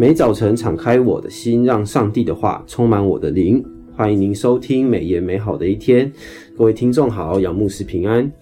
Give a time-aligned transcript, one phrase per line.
[0.00, 3.62] 每早晨敞开我的心，让上帝的话充满我的灵。
[3.94, 6.10] 欢迎您收听美言美好的一天，
[6.56, 8.32] 各位听众好，杨牧师平安，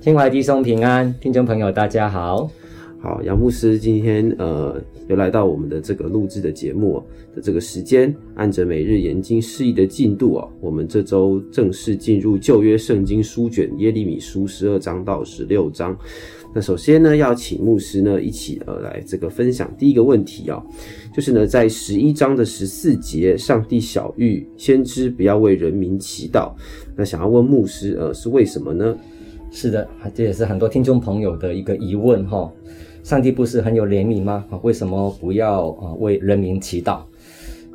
[0.00, 2.50] 天怀弟兄平安，听众朋友大家好。
[3.00, 7.00] 好，杨牧师今天呃又来到我们的这个录制的节目
[7.32, 15.96] 的这个时间，按着每日研经释义的进度啊，我们这周正式进入旧约圣经书卷耶利米书十二章到十六章。
[16.54, 20.62] 那首先呢，要请牧师呢一起呃来这个分享第一个问题啊，
[21.12, 26.52] 就是呢在十一章的十四节，上帝晓諭先知不要为人民祈祷。
[26.94, 28.96] 那想要问牧师呃是为什么呢？
[29.50, 32.50] 是的，这也是很多听众朋友的一个疑问哈。
[33.02, 34.44] 上帝不是很有怜悯吗？
[34.62, 37.00] 为什么不要啊为人民祈祷？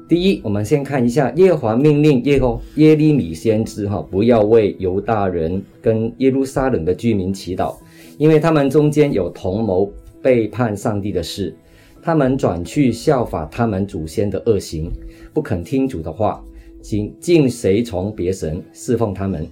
[0.07, 7.75] 第一，我们先看一下耶和华命令耶和耶利米先知哈，不要为犹大人跟耶路撒冷的居民祈祷，
[8.19, 9.89] 因为他们中间有同谋
[10.21, 11.55] 背叛上帝的事，
[12.03, 14.91] 他们转去效法他们祖先的恶行，
[15.33, 16.43] 不肯听主的话，
[16.81, 19.47] 竟竟随从别神侍奉他们。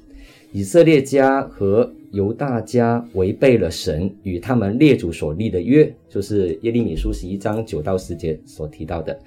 [0.52, 9.18] 以色列家和犹大家违背了神与他们列祖所立的约，就是耶利米书十一章九到十节所提到的。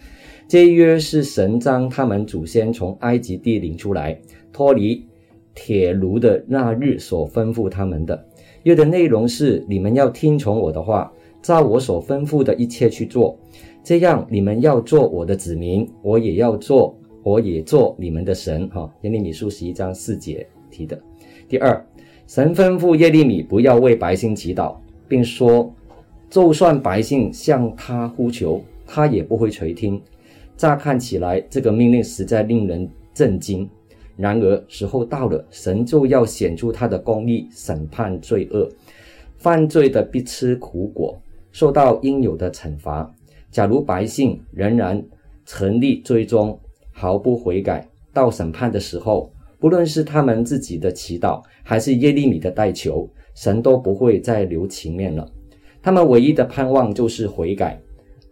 [0.47, 4.21] 这约是神将他们祖先从埃及地领出来，
[4.53, 5.03] 脱离
[5.55, 8.27] 铁炉的那日所吩咐他们的。
[8.65, 13.39] 约的内容是：你们要听从我的话，照我所吩咐的一切去做，
[13.83, 18.69] 这样你们要做我的子民，我也要做，我也做你们的神。
[18.69, 20.99] 哈，耶利米书十一章四节提的。
[21.49, 21.85] 第二，
[22.27, 24.77] 神吩咐耶利米不要为百姓祈祷，
[25.09, 25.73] 并说，
[26.29, 30.01] 就算百姓向他呼求，他也不会垂听。
[30.57, 33.69] 乍看起来，这个命令实在令人震惊。
[34.21, 38.69] 然而，时候到了，神就要显出他的公义，审判罪恶，
[39.39, 41.19] 犯罪的必吃苦果，
[41.53, 43.11] 受到应有的惩罚。
[43.51, 45.03] 假如百姓仍然
[45.47, 46.61] 沉溺罪中，
[46.93, 55.27] 毫不悔改，到审判的时候，不论是他们自己的祈祷，还是耶利米的代求，神都不会再留情面了。
[55.81, 57.81] 他们唯一的盼望就是悔改，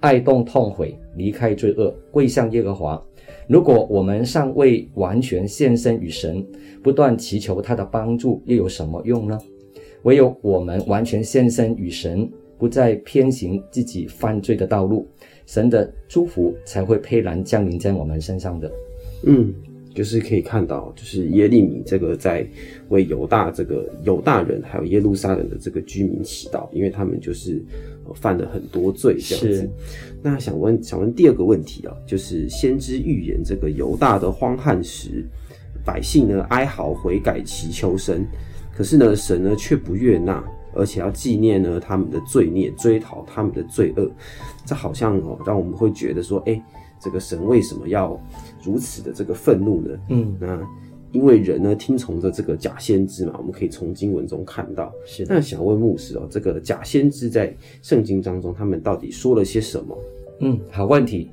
[0.01, 3.03] 哀慟痛悔，离开罪恶，归向耶和华。
[3.49, 6.47] 如果我们尚未完全献身于神，
[6.83, 9.39] 不断祈求他的帮助，又有什么用呢？
[10.03, 15.09] 唯有我们完全献身于神，不再偏行自己犯罪的道路，
[15.47, 18.71] 神的祝福才会沛然降临在我们身上的。
[19.25, 19.55] 嗯。
[19.99, 22.47] 就是可以看到，就是耶利米这个在
[22.89, 27.61] 为犹大这个犹大人还有耶路撒冷的这个居民祈祷，因为他们就是
[28.15, 29.69] 犯了很多罪这样子。
[30.23, 35.27] 那想问想问第二个问题啊，就是先知预言这个犹大的荒旱时，
[35.85, 38.25] 百姓呢哀嚎悔改祈求神，
[38.73, 40.45] 可是呢神呢却不悦纳，
[40.75, 44.09] 而且要纪念呢他们的罪孽，追讨他们的罪恶。
[44.65, 46.63] 这好像哦让我们会觉得说，哎。
[47.01, 48.21] 这个神为什么要
[48.63, 49.99] 如此的这个愤怒呢？
[50.09, 50.61] 嗯，那
[51.13, 54.93] 因为人呢听从着这个假先知嘛，我们可以从经文中看到。
[55.07, 59.99] 是，那想问牧师哦，这个假先知在圣经当中，他们到底说了些什么？
[60.41, 61.31] 嗯，好问题。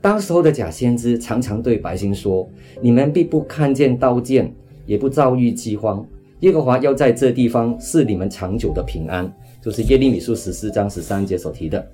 [0.00, 2.48] 当时候的假先知常常对百姓说
[2.80, 4.54] ：“你们必不看见刀剑，
[4.86, 6.06] 也不遭遇饥荒。
[6.40, 9.30] 耶和华要在这地方赐你们长久的平安。”
[9.66, 11.84] 就是耶利米书十四章十三节所提的。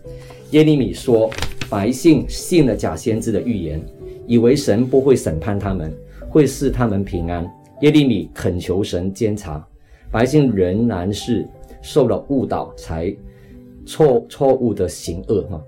[0.50, 1.30] 耶利米说。
[1.70, 3.82] 百姓信了假先知的预言，
[4.26, 5.90] 以为神不会审判他们，
[6.28, 7.50] 会赐他们平安。
[7.80, 9.66] 耶利米恳求神监察，
[10.10, 11.48] 百姓仍然是
[11.80, 13.16] 受了误导，才
[13.86, 15.64] 错错误的行恶哈。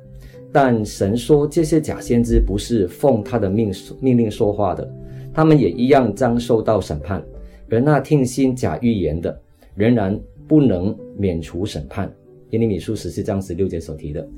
[0.52, 4.86] 但神说这些假先知不是奉他的命命令说话的，
[5.32, 7.24] 他们也一样将受到审判。
[7.70, 9.40] 而那听信假预言的，
[9.74, 12.12] 仍然不能免除审判。
[12.50, 14.28] 耶利米书十四章十六节所提的，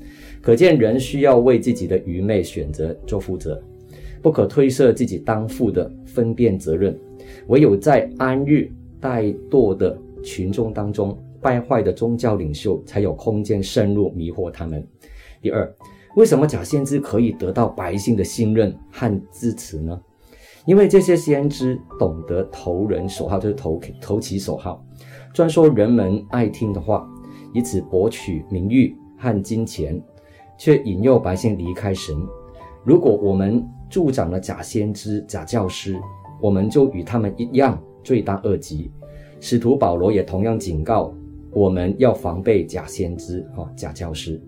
[0.41, 3.61] 可见人需要为自己的愚昧选择做负责，
[4.21, 6.97] 不可推卸自己当负的分辨责任。
[7.47, 14.83] 唯有在安逸怠惰的群众当中，败坏的宗教领袖才有空间深入迷惑他们。
[15.39, 15.71] 第二，
[16.15, 20.01] 为什么假先知可以得到百姓的信任和支持呢？
[20.65, 24.83] 因为这些先知懂得投人所好，就是投投其所好，
[25.37, 27.07] 专说人们爱听的话。
[27.53, 30.01] 以此博取名誉和金钱，
[30.57, 32.15] 却引诱百姓离开神。
[32.83, 35.95] 如果我们助长了假先知、假教师，
[36.41, 38.89] 我们就与他们一样罪大恶极。
[39.39, 41.13] 使徒保罗也同样警告
[41.51, 44.41] 我们要防备假先知、哈假教师。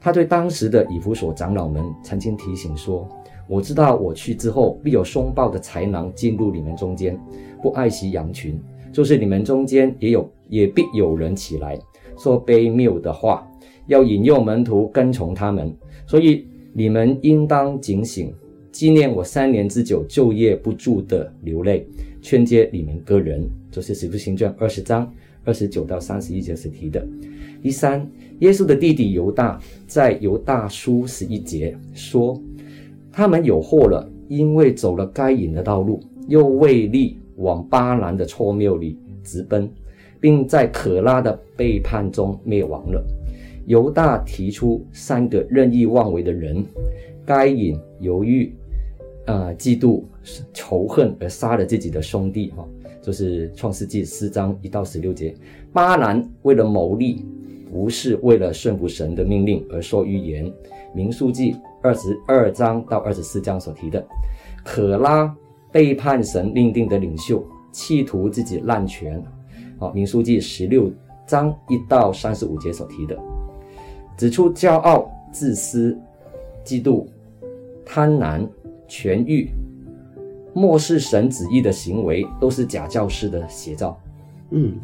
[0.00, 3.08] 他对当时的以弗所长老们曾经提醒说
[3.48, 7.16] ：“我知道我去之后，必有凶暴的豺狼进入你们中间，
[7.62, 8.60] 不爱惜羊群。
[8.96, 11.78] 就是你们中间也有，也必有人起来。”
[12.18, 13.46] 说悖谬的话，
[13.88, 15.70] 要引诱门徒跟从他们，
[16.06, 18.32] 所以你们应当警醒，
[18.72, 21.86] 纪念我三年之久昼夜不住的流泪，
[22.22, 23.46] 劝诫你们个人。
[23.70, 25.12] 就是《使徒行传》二十章
[25.44, 27.06] 二十九到三十一节所提的。
[27.62, 32.40] 第三，耶稣的弟弟犹大在犹大书十一节说
[33.12, 39.70] ：“他们有祸了，因为走了该隐的道路，又为利往巴兰的错谬里直奔。”
[40.18, 43.04] 并在可拉的背叛中灭亡了。
[43.66, 46.64] 犹大提出三个任意妄为的人：
[47.24, 48.52] 该隐犹豫、
[49.26, 50.02] 呃，嫉妒、
[50.54, 52.50] 仇恨而杀了自己的兄弟。
[52.56, 52.66] 哈，
[53.02, 55.34] 就是创世纪四章一到十六节。
[55.70, 57.22] 巴兰为了牟利，
[57.70, 60.50] 不是为了顺服神的命令而说预言。
[60.94, 64.04] 民数记二十二章到二十四章所提的。
[64.64, 65.32] 可拉
[65.76, 69.22] 背叛神命定的领袖，企图自己滥权。
[69.78, 70.90] 好，民书记十六
[71.26, 73.14] 章一到三十五节所提的，
[74.16, 75.94] 指出骄傲、自私、
[76.64, 77.04] 嫉妒、
[77.84, 78.48] 贪婪、
[78.88, 79.50] 权欲、
[80.54, 84.00] 漠视神旨意的行为，都是假教师的写照。
[84.52, 84.76] 嗯，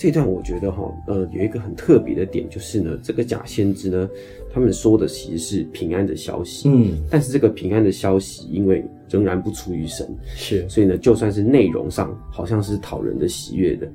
[0.00, 4.08] 这段我觉得哈，呃，有一个很特别的点，就是呢，这个假先知呢，
[4.50, 6.70] 他们说的其实是平安的消息。
[6.70, 13.86] 嗯，但是这个平安的消息，因为仍然不出于神，是，所以呢，就算是内容上好像是讨人的喜悦的，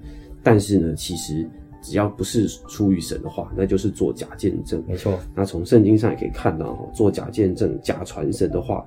[0.43, 1.43] 但是呢，其实
[1.81, 4.83] 只要不是出于神的话，那就是做假见证。
[4.87, 5.19] 没错。
[5.33, 8.85] 那从圣经上也可以看到，哈，做假见证、假传神的话，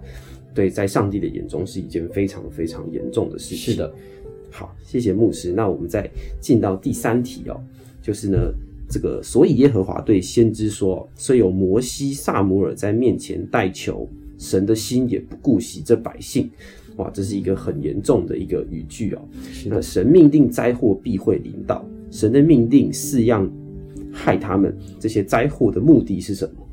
[0.54, 3.74] 对，在上帝的眼中是一件非常非常严重的事情。
[3.74, 3.92] 是的。
[4.50, 5.52] 好，谢谢牧师。
[5.52, 6.08] 那我们再
[6.40, 7.60] 进到第三题哦，
[8.02, 8.38] 就是呢，
[8.88, 14.08] 这个所以耶和华对先知说，虽有摩西、撒母耳在面前代求。
[14.40, 16.48] 神的心也不顾惜这百姓，
[16.94, 19.28] 哇，这是一个很严重的一个语句哦。
[19.66, 23.50] 那神命定灾祸必会临到，神的命定四样
[24.12, 26.68] 害他们，这些灾祸的目的是什么？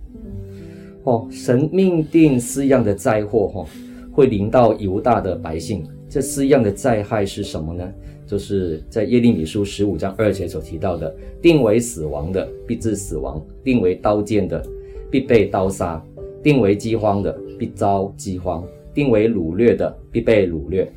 [1.05, 3.65] 哦，神命定四样的灾祸哈，
[4.11, 5.83] 会临到犹大的百姓。
[6.15, 7.93] 这四样的灾害是什么呢？
[8.25, 14.65] 就是在耶利米书十五章二节所提到的：定为死亡的必致死亡，定为刀剑的
[15.11, 16.01] 必被刀杀，
[16.41, 17.37] 定为饥荒的。
[17.59, 20.89] 必遭饥荒，定为掳掠的必被掳掠。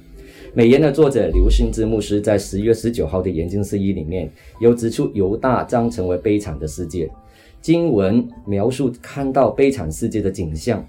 [0.54, 4.30] 美言的作者刘兴之牧师在十月十九号的研经释义里面
[4.60, 7.10] 有指出，犹大将成为悲惨的世界。
[7.60, 10.86] 经文描述看到悲惨世界的景象：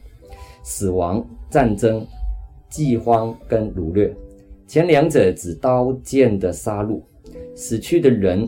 [0.62, 2.06] 死亡、战争、
[2.70, 4.14] 饥荒跟掳掠。
[4.68, 7.02] 前两者指刀剑的杀戮，
[7.56, 8.48] 死去的人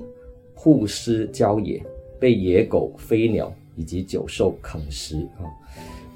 [0.53, 1.81] 曝尸郊野，
[2.19, 5.49] 被野狗、飞鸟以及走兽啃食啊。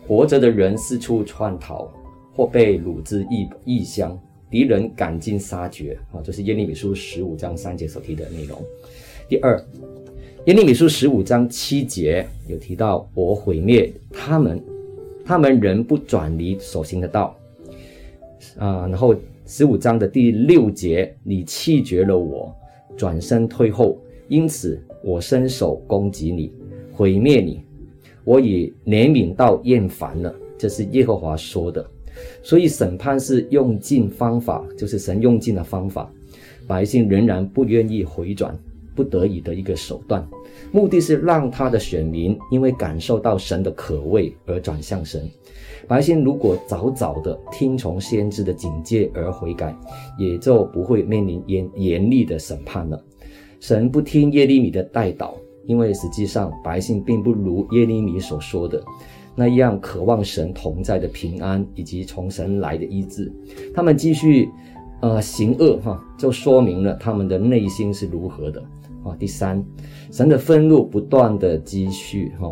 [0.07, 1.91] 活着的人四处窜逃，
[2.35, 4.15] 或被掳至异异乡，
[4.51, 6.21] 敌人赶尽杀绝啊！
[6.23, 8.61] 这是耶利米书十五章三节所提的内容。
[9.27, 9.59] 第二，
[10.45, 14.63] 耶利米书十五章七节有提到：“我毁灭他们，
[15.25, 17.35] 他们仍不转离所行的道。”
[18.57, 19.15] 啊，然后
[19.45, 22.53] 十五章的第六节：“你弃绝了我，
[22.97, 23.97] 转身退后，
[24.27, 26.51] 因此我伸手攻击你，
[26.91, 27.61] 毁灭你。”
[28.23, 31.85] 我已怜悯到厌烦了，这是耶和华说的。
[32.41, 36.11] 所以审判是用尽方法，就是神用尽了方法，
[36.65, 38.57] 百姓仍然不愿意回转，
[38.95, 40.25] 不得已的一个手段，
[40.71, 45.29] 目的是让他的选民因为感受到神的可畏而转向神。
[45.87, 49.75] 百姓如果早早的听从先知的警戒而悔改，
[50.17, 53.03] 也就不会面临严严厉的审判了。
[53.59, 55.33] 神不听耶利米的代祷。
[55.67, 58.83] 因为实际上，百姓并不如耶利米所说的
[59.33, 63.33] 那样渴望神同在的平安，以及从神来的医治。
[63.73, 64.47] 他们继续，
[65.01, 68.63] 呃，行恶哈，就说明了他们的内心是如何的
[69.05, 69.15] 啊。
[69.17, 69.63] 第三，
[70.11, 72.51] 神的愤怒不断的积蓄哈，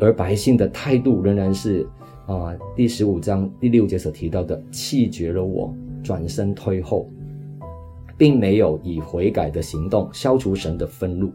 [0.00, 1.86] 而百姓的态度仍然是
[2.26, 7.10] 啊，第十五章第六节所提到的气绝了我，转身退后。
[8.18, 11.30] 并没有以悔改的行动消除神的愤怒，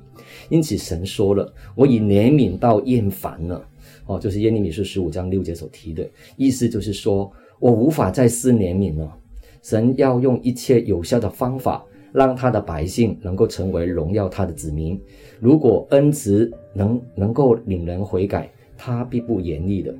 [0.49, 3.63] 因此神说了：“我已怜悯到厌烦了。”
[4.07, 9.15] 哦，就是耶利米书十五章六节所提的意思，就是说我无法再施怜悯了。
[9.61, 14.99] 神要用一切有效的方法，让他的百姓能够成为荣耀他的子民。
[15.39, 19.93] 如果恩慈能能够领人悔改，他必不严厉的；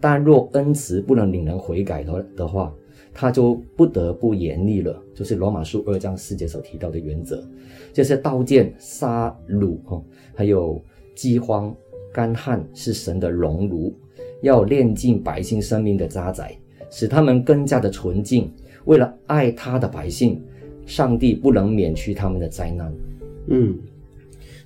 [0.00, 2.74] 但若恩慈不能领人悔改的的话，
[3.12, 7.42] 他就不得不严厉了，就是罗马书二章四节所提到的原则，
[7.92, 10.00] 就是刀剑、杀戮，哈，
[10.34, 10.80] 还有
[11.16, 11.74] 饥荒、
[12.12, 13.92] 干旱，是神的熔炉，
[14.40, 16.48] 要炼尽百姓生命的渣滓，
[16.90, 18.52] 使他们更加的纯净。
[18.84, 20.40] 为了爱他的百姓，
[20.88, 22.92] 上帝不能免去他们的灾难。
[23.46, 23.78] 嗯，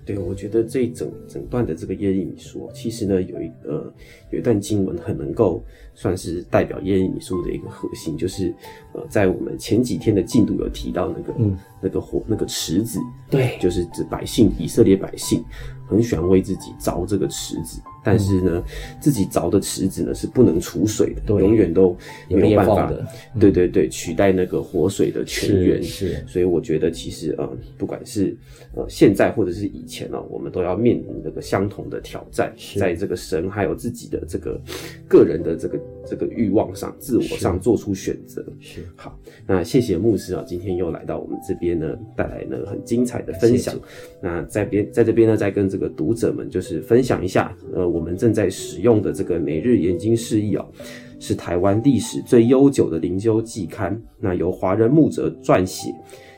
[0.06, 3.92] 对，我觉得这一整整段的这个耶利米书，其实呢有一个
[4.30, 5.62] 有一段经文很能够
[5.94, 8.54] 算是代表耶利米书的一个核心，就是
[8.94, 12.98] 呃在我们前几天的进度有提到那个、嗯、那个火那个池子，
[13.30, 15.44] 对，就是指百姓以色列百姓
[15.86, 18.64] 很喜欢为自己凿这个池子，但是呢、嗯、
[19.00, 21.96] 自己凿的池子呢是不能储水的，对，永远都
[22.28, 23.06] 没有办法的，
[23.38, 28.34] 对对对，取代那个活水的泉源，是，是，所以我觉得其实呃不管是
[28.74, 34.60] 呃现在或者是以前呢、啊，我们都要面临那个相同的挑战，在这个神还有自己的这个
[35.08, 38.42] 个人的这个这个欲望上、自我上做出选择。
[38.60, 38.86] 是。
[38.96, 43.74] 好，那谢谢牧师啊，今天又来到我们这边呢，带来呢很精彩的分享。
[43.74, 43.86] 谢谢。
[44.20, 50.66] 那在边在这边呢，再跟这个读者们就是分享一下，呃，我们正在使用的这个每日研经释义哦，
[51.18, 55.94] 是台湾历史最悠久的灵修季刊，那由华人牧者撰写。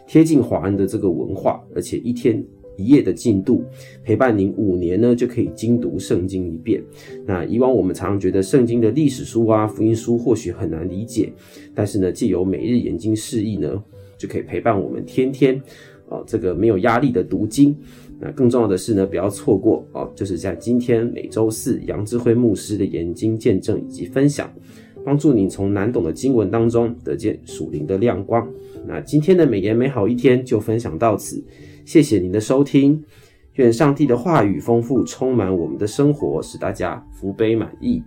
[0.06, 2.44] 贴近华人的这个文化，而且一天
[2.76, 3.64] 一页的进度，
[4.02, 6.82] 陪伴您五年呢，就可以精读圣经一遍。
[7.26, 11.32] 那以往我们常常觉得圣经的历史书啊、福音书或许很难理解，
[11.74, 13.82] 但是呢，借由每日研经释义呢，
[14.16, 15.61] 就可以陪伴我们天天
[16.09, 17.76] 哦，这个没有压力的读经。
[18.21, 24.50] 那更重要的是呢，不要错过哦，就是在今天每周四杨智慧牧师的研经见证以及分享，
[25.04, 28.49] 帮助你从难懂的经文当中得见属灵的亮光。
[28.87, 31.42] 那今天的美言美好一天就分享到此，
[31.85, 33.02] 谢谢您的收听，
[33.54, 38.02] 愿上帝的话语丰富充满我们的生活，使大家福杯满溢。